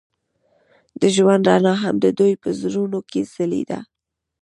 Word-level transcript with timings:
د 1.01 1.01
ژوند 1.15 1.43
رڼا 1.49 1.73
هم 1.83 1.95
د 2.03 2.05
دوی 2.19 2.33
په 2.43 2.49
زړونو 2.61 2.99
کې 3.09 3.21
ځلېده. 3.33 3.79